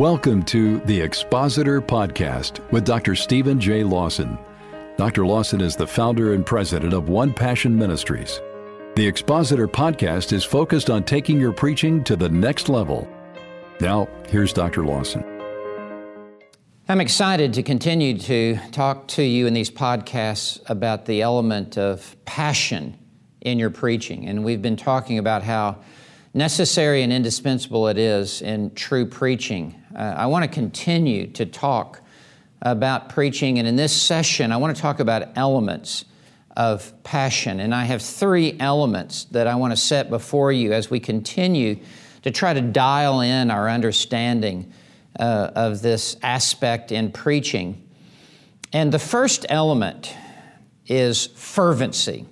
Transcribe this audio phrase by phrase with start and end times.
[0.00, 3.14] Welcome to the Expositor Podcast with Dr.
[3.14, 3.84] Stephen J.
[3.84, 4.38] Lawson.
[4.96, 5.26] Dr.
[5.26, 8.40] Lawson is the founder and president of One Passion Ministries.
[8.94, 13.06] The Expositor Podcast is focused on taking your preaching to the next level.
[13.82, 14.86] Now, here's Dr.
[14.86, 15.22] Lawson.
[16.88, 22.16] I'm excited to continue to talk to you in these podcasts about the element of
[22.24, 22.98] passion
[23.42, 24.26] in your preaching.
[24.26, 25.76] And we've been talking about how
[26.32, 29.76] necessary and indispensable it is in true preaching.
[29.94, 32.00] Uh, I want to continue to talk
[32.62, 36.04] about preaching, and in this session, I want to talk about elements
[36.56, 37.60] of passion.
[37.60, 41.78] And I have three elements that I want to set before you as we continue
[42.22, 44.72] to try to dial in our understanding
[45.18, 47.88] uh, of this aspect in preaching.
[48.72, 50.14] And the first element
[50.86, 52.26] is fervency.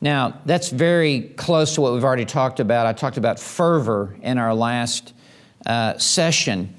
[0.00, 2.86] Now, that's very close to what we've already talked about.
[2.86, 5.14] I talked about fervor in our last
[5.66, 6.74] uh, session,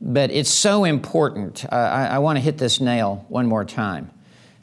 [0.00, 1.64] but it's so important.
[1.72, 4.10] I, I want to hit this nail one more time.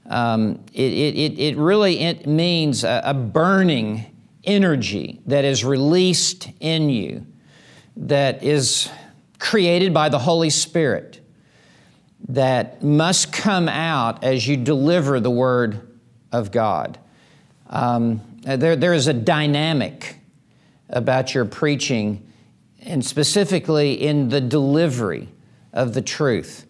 [0.07, 4.05] Um, it, it, it really it means a, a burning
[4.43, 7.25] energy that is released in you,
[7.95, 8.89] that is
[9.39, 11.19] created by the Holy Spirit,
[12.27, 15.97] that must come out as you deliver the Word
[16.31, 16.99] of God.
[17.69, 20.17] Um, there, there is a dynamic
[20.89, 22.30] about your preaching,
[22.81, 25.29] and specifically in the delivery
[25.73, 26.65] of the truth.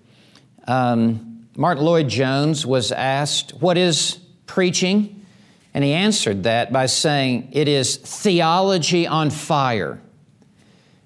[0.67, 5.26] Um, Martyn Lloyd-Jones was asked, What is preaching?
[5.73, 10.02] And he answered that by saying, It is theology on fire.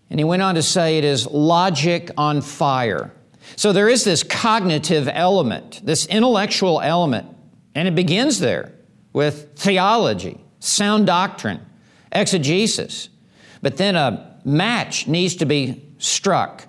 [0.10, 3.12] And he went on to say, It is logic on fire.
[3.56, 7.28] So there is this cognitive element, this intellectual element,
[7.76, 8.74] and it begins there
[9.14, 11.64] with theology, sound doctrine,
[12.12, 13.10] exegesis.
[13.62, 16.68] But then a match needs to be struck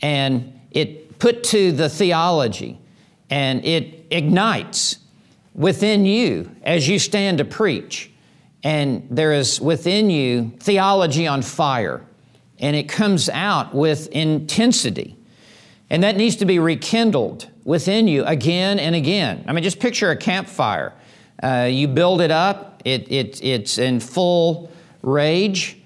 [0.00, 2.78] and it put to the theology
[3.28, 4.98] and it ignites
[5.54, 8.10] within you as you stand to preach.
[8.62, 12.04] And there is within you theology on fire
[12.58, 15.16] and it comes out with intensity.
[15.90, 19.44] And that needs to be rekindled within you again and again.
[19.46, 20.92] I mean, just picture a campfire.
[21.42, 24.70] Uh, you build it up, it, it, it's in full
[25.02, 25.78] rage,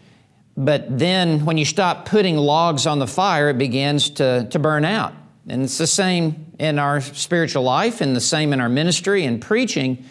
[0.56, 4.84] but then when you stop putting logs on the fire, it begins to, to burn
[4.84, 5.14] out.
[5.48, 9.40] And it's the same in our spiritual life and the same in our ministry and
[9.40, 10.04] preaching.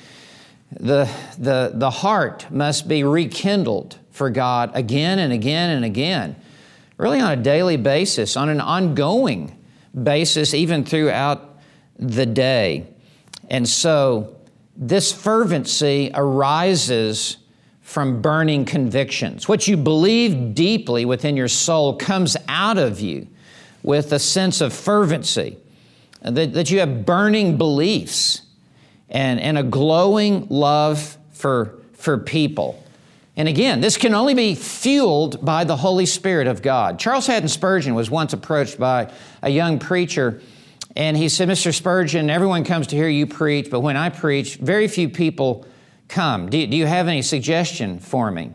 [0.79, 6.35] The, the, the heart must be rekindled for God again and again and again,
[6.97, 9.57] really on a daily basis, on an ongoing
[10.01, 11.59] basis, even throughout
[11.97, 12.87] the day.
[13.49, 14.37] And so,
[14.75, 17.37] this fervency arises
[17.91, 19.49] from burning convictions.
[19.49, 23.27] What you believe deeply within your soul comes out of you
[23.83, 25.57] with a sense of fervency,
[26.21, 28.43] that, that you have burning beliefs
[29.09, 32.81] and, and a glowing love for, for people.
[33.35, 36.97] And again, this can only be fueled by the Holy Spirit of God.
[36.97, 40.41] Charles Haddon Spurgeon was once approached by a young preacher
[40.95, 41.73] and he said, Mr.
[41.73, 45.65] Spurgeon, everyone comes to hear you preach, but when I preach, very few people
[46.11, 46.49] come.
[46.49, 48.53] Do, do you have any suggestion for me?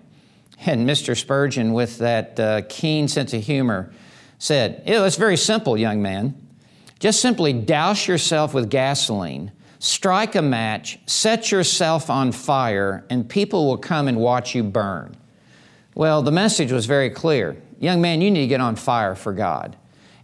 [0.64, 1.16] And Mr.
[1.16, 3.92] Spurgeon, with that uh, keen sense of humor,
[4.38, 6.34] said, It's very simple, young man.
[6.98, 13.66] Just simply douse yourself with gasoline, strike a match, set yourself on fire, and people
[13.66, 15.16] will come and watch you burn.
[15.94, 17.56] Well, the message was very clear.
[17.80, 19.76] Young man, you need to get on fire for God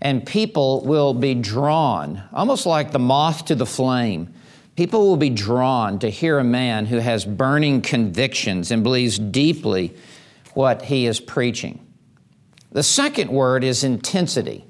[0.03, 4.35] and people will be drawn, almost like the moth to the flame.
[4.83, 9.95] People will be drawn to hear a man who has burning convictions and believes deeply
[10.55, 11.87] what he is preaching.
[12.73, 14.65] The second word is intensity.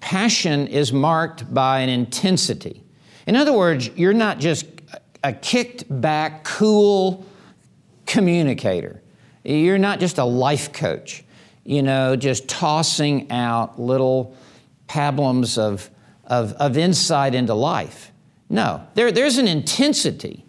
[0.00, 2.82] Passion is marked by an intensity.
[3.26, 4.64] In other words, you're not just
[5.22, 7.26] a kicked back, cool
[8.06, 9.02] communicator.
[9.44, 11.22] You're not just a life coach,
[11.62, 14.34] you know, just tossing out little
[14.86, 15.90] pablums of,
[16.24, 18.12] of, of insight into life.
[18.48, 20.44] No, there, there's an intensity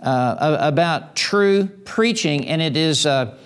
[0.00, 3.36] uh, about true preaching, and it is uh,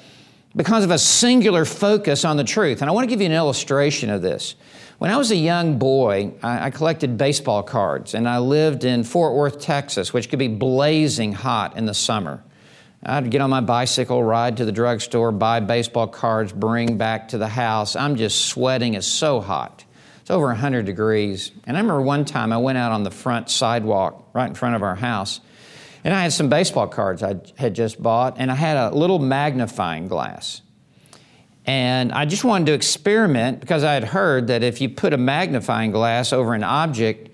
[0.55, 2.81] because of a singular focus on the truth.
[2.81, 4.55] And I want to give you an illustration of this.
[4.99, 9.05] When I was a young boy, I, I collected baseball cards, and I lived in
[9.05, 12.43] Fort Worth, Texas, which could be blazing hot in the summer.
[13.02, 17.38] I'd get on my bicycle, ride to the drugstore, buy baseball cards, bring back to
[17.38, 17.94] the house.
[17.94, 18.94] I'm just sweating.
[18.94, 19.85] It's so hot.
[20.26, 21.52] It's over 100 degrees.
[21.69, 24.75] And I remember one time I went out on the front sidewalk right in front
[24.75, 25.40] of our house,
[26.02, 29.20] and I had some baseball cards I had just bought, and I had a little
[29.20, 30.62] magnifying glass.
[31.64, 35.17] And I just wanted to experiment because I had heard that if you put a
[35.17, 37.31] magnifying glass over an object,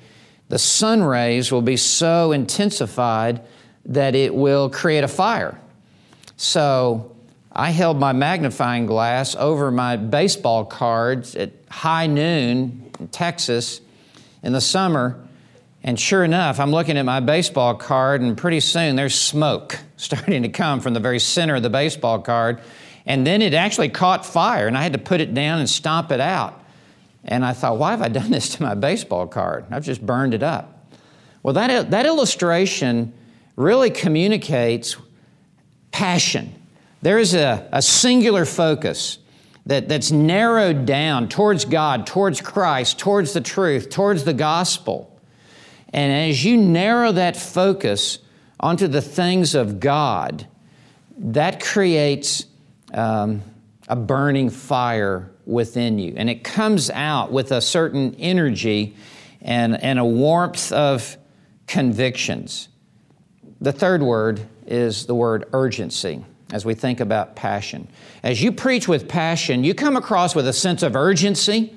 [0.50, 3.40] the sun rays will be so intensified
[3.86, 5.58] that it will create a fire.
[6.36, 7.16] So
[7.54, 13.80] I held my magnifying glass over my baseball cards at high noon in Texas
[14.42, 15.18] in the summer.
[15.82, 20.42] And sure enough, I'm looking at my baseball card, and pretty soon there's smoke starting
[20.44, 22.60] to come from the very center of the baseball card.
[23.04, 26.12] And then it actually caught fire, and I had to put it down and stomp
[26.12, 26.60] it out.
[27.24, 29.66] And I thought, why have I done this to my baseball card?
[29.70, 30.88] I've just burned it up.
[31.42, 33.12] Well, that, that illustration
[33.56, 34.96] really communicates
[35.90, 36.54] passion.
[37.02, 39.18] There is a, a singular focus
[39.66, 45.20] that, that's narrowed down towards God, towards Christ, towards the truth, towards the gospel.
[45.92, 48.18] And as you narrow that focus
[48.58, 50.46] onto the things of God,
[51.18, 52.46] that creates
[52.94, 53.42] um,
[53.88, 56.14] a burning fire within you.
[56.16, 58.94] And it comes out with a certain energy
[59.40, 61.16] and, and a warmth of
[61.66, 62.68] convictions.
[63.60, 67.88] The third word is the word urgency as we think about passion.
[68.22, 71.74] As you preach with passion, you come across with a sense of urgency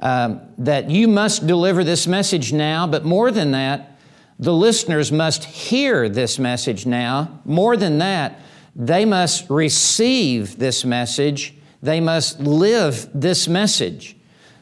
[0.00, 3.98] um, that you must deliver this message now, but more than that,
[4.38, 7.40] the listeners must hear this message now.
[7.44, 8.40] More than that,
[8.74, 11.54] they must receive this message.
[11.82, 14.16] They must live this message.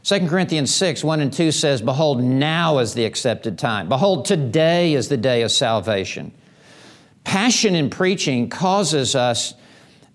[0.04, 3.88] 2 Corinthians 6, 1 and 2 says, Behold, now is the accepted time.
[3.88, 6.30] Behold, today is the day of salvation.
[7.24, 9.54] Passion in preaching causes us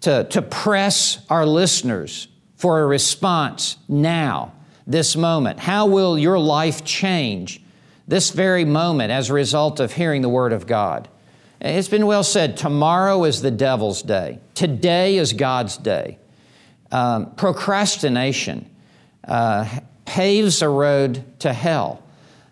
[0.02, 4.54] to, to press our listeners for a response now,
[4.86, 5.60] this moment.
[5.60, 7.62] How will your life change
[8.08, 11.08] this very moment as a result of hearing the Word of God?
[11.62, 16.18] It's been well said tomorrow is the devil's day, today is God's day.
[16.92, 18.70] Um, procrastination
[19.28, 22.04] uh, paves a road to hell.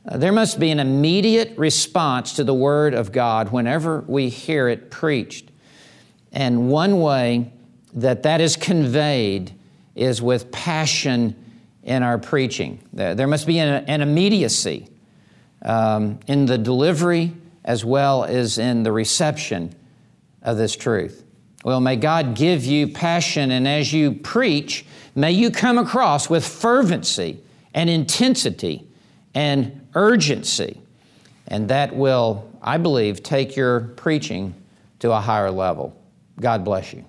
[0.07, 4.69] Uh, there must be an immediate response to the Word of God whenever we hear
[4.69, 5.51] it preached.
[6.31, 7.51] And one way
[7.93, 9.51] that that is conveyed
[9.95, 11.35] is with passion
[11.83, 12.79] in our preaching.
[12.93, 14.87] There must be an, an immediacy
[15.63, 17.33] um, in the delivery
[17.65, 19.73] as well as in the reception
[20.41, 21.23] of this truth.
[21.65, 26.47] Well, may God give you passion, and as you preach, may you come across with
[26.47, 27.41] fervency
[27.73, 28.87] and intensity
[29.33, 30.79] and urgency.
[31.47, 34.53] And that will, I believe, take your preaching
[34.99, 35.99] to a higher level.
[36.39, 37.03] God bless you.